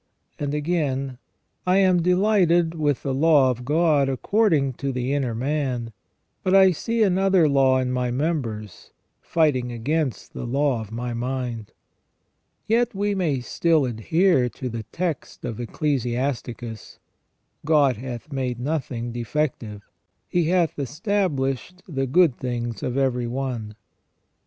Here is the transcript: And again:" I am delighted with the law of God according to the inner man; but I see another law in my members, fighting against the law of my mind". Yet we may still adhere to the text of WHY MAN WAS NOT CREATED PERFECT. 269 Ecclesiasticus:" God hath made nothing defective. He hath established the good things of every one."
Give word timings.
And 0.39 0.55
again:" 0.55 1.19
I 1.67 1.77
am 1.77 2.01
delighted 2.01 2.73
with 2.73 3.03
the 3.03 3.13
law 3.13 3.51
of 3.51 3.63
God 3.63 4.09
according 4.09 4.73
to 4.81 4.91
the 4.91 5.13
inner 5.13 5.35
man; 5.35 5.93
but 6.41 6.55
I 6.55 6.71
see 6.71 7.03
another 7.03 7.47
law 7.47 7.77
in 7.77 7.91
my 7.91 8.09
members, 8.09 8.93
fighting 9.21 9.71
against 9.71 10.33
the 10.33 10.47
law 10.47 10.81
of 10.81 10.91
my 10.91 11.13
mind". 11.13 11.71
Yet 12.65 12.95
we 12.95 13.13
may 13.13 13.41
still 13.41 13.85
adhere 13.85 14.49
to 14.49 14.69
the 14.69 14.85
text 14.91 15.45
of 15.45 15.59
WHY 15.59 15.65
MAN 15.65 15.65
WAS 15.67 15.69
NOT 15.69 15.77
CREATED 15.77 16.03
PERFECT. 16.03 16.59
269 16.63 16.75
Ecclesiasticus:" 16.75 16.99
God 17.63 17.97
hath 17.97 18.33
made 18.33 18.59
nothing 18.59 19.11
defective. 19.11 19.83
He 20.27 20.45
hath 20.45 20.79
established 20.79 21.83
the 21.87 22.07
good 22.07 22.35
things 22.37 22.81
of 22.81 22.97
every 22.97 23.27
one." 23.27 23.75